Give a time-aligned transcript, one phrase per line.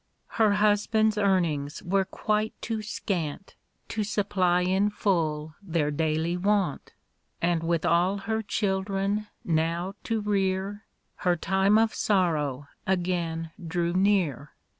[0.41, 3.53] Her husband's earnings were quite too scant
[3.89, 6.93] To supply in full their daily want;
[7.39, 10.85] And with all her children now to rear,
[11.17, 14.53] Her time of sorrow apain drew near.